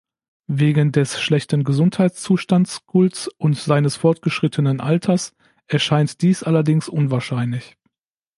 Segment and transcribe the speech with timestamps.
[0.49, 5.35] Wegen des schlechten Gesundheitszustands Gulls und seines fortgeschrittenen Alters
[5.67, 7.77] erscheint dies allerdings unwahrscheinlich.